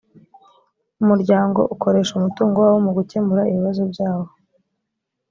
umuryango 1.01 1.59
ukoresha 1.73 2.11
umutungo 2.15 2.55
wawo 2.63 2.79
mu 2.85 2.91
gukemura 2.97 3.41
ibibazo 3.51 3.81
byawo 3.91 4.25